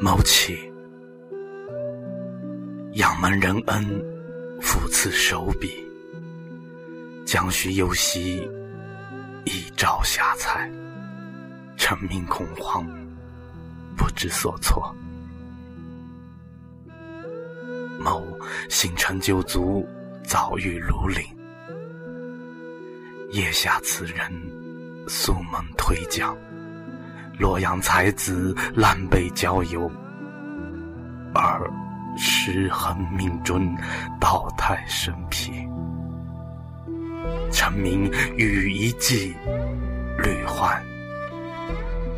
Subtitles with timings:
[0.00, 0.56] 谋起，
[2.92, 3.84] 仰门仁恩，
[4.60, 5.84] 抚此手笔，
[7.26, 8.48] 将须游兮，
[9.44, 10.70] 一朝霞彩，
[11.76, 12.86] 臣民恐慌，
[13.96, 14.94] 不知所措。
[17.98, 18.24] 某
[18.70, 19.84] 新成九族，
[20.22, 21.26] 早遇庐陵，
[23.32, 24.32] 夜下此人，
[25.08, 26.38] 宿门推将。
[27.38, 29.90] 洛阳才子南北交游，
[31.32, 31.70] 而
[32.16, 33.72] 失衡命尊，
[34.18, 35.52] 道泰生僻。
[37.52, 39.34] 臣民与一计，
[40.18, 40.82] 屡患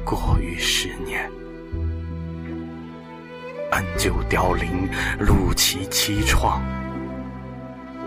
[0.04, 1.30] 过于十年。
[3.72, 6.60] 恩旧凋零，露其凄怆。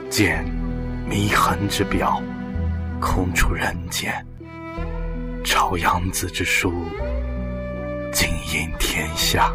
[0.09, 0.43] 见
[1.07, 2.21] 弥痕之表，
[2.99, 4.13] 空出人间。
[5.55, 6.73] 朝阳子之书，
[8.11, 9.53] 尽应天下。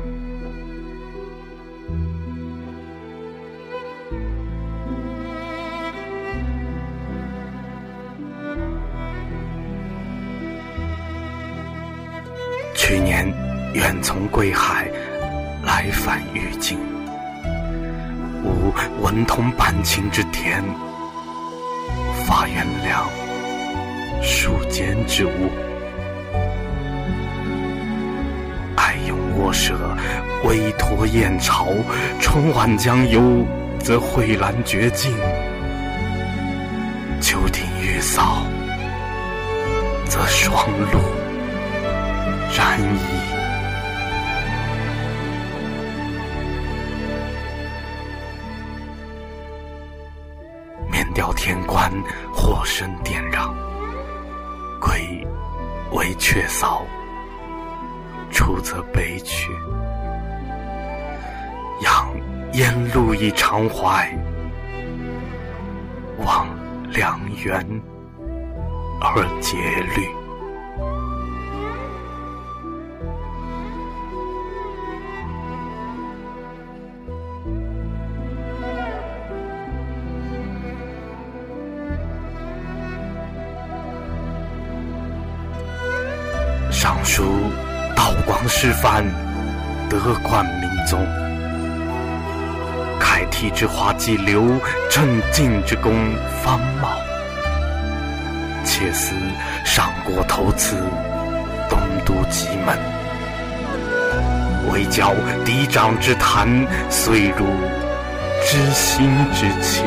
[12.77, 13.27] 去年
[13.75, 14.89] 远从归海
[15.65, 16.79] 来返玉京，
[18.45, 20.63] 吾文通半顷之田，
[22.25, 23.05] 发元良
[24.23, 25.68] 数间之物。
[29.41, 29.73] 我舍
[30.43, 31.69] 微托燕巢，
[32.21, 33.47] 春晚将游，
[33.79, 35.13] 则蕙兰绝境；
[37.21, 38.45] 秋庭月扫，
[40.07, 40.99] 则霜露
[42.53, 42.99] 染衣。
[50.91, 51.93] 免掉天官
[52.35, 53.55] 或声颠嚷，
[54.81, 55.25] 归
[55.93, 56.85] 为雀扫。
[58.49, 59.53] 出则悲去，
[61.83, 62.09] 仰
[62.55, 64.11] 烟露以长怀，
[66.25, 66.49] 望
[66.91, 67.63] 良缘
[69.03, 69.59] 而结
[69.95, 70.09] 虑。
[86.71, 87.48] 上书。
[87.99, 89.05] 道光师范，
[89.91, 91.05] 德冠明宗。
[93.01, 94.41] 开替之花既流，
[94.89, 95.93] 正进之功
[96.41, 96.91] 方茂。
[98.65, 99.17] 且思
[99.65, 100.77] 上国头次，
[101.69, 102.79] 东都极门，
[104.71, 105.13] 为教
[105.45, 106.49] 嫡长之谈，
[106.89, 107.47] 遂入
[108.47, 109.83] 知心之气。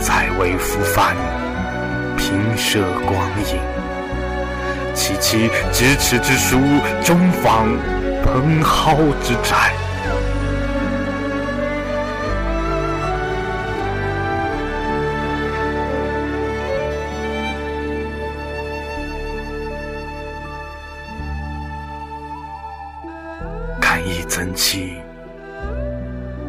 [0.00, 1.14] 再为夫藩，
[2.16, 3.60] 平摄光影。
[4.96, 6.58] 其其咫尺之书，
[7.04, 7.68] 中仿
[8.24, 9.74] 蓬蒿之窄。
[23.78, 24.94] 看一曾期，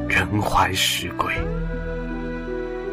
[0.08, 1.34] 人怀石归，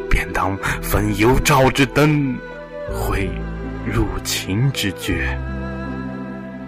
[0.09, 2.37] 便当焚幽照之灯，
[3.85, 5.37] 入秦之绝，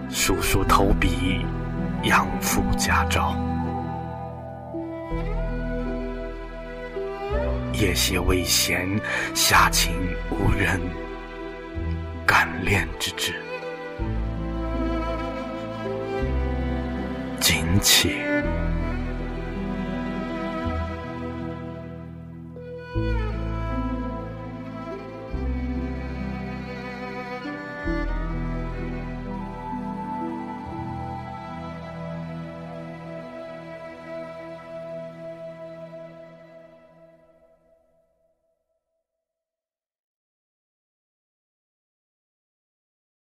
[0.08, 1.44] 叔叔投笔，
[2.04, 3.36] 养父家招。
[7.72, 8.88] 夜写未闲，
[9.34, 9.92] 下秦
[10.30, 10.80] 无人，
[12.24, 13.34] 感恋之至，
[17.40, 18.27] 今起。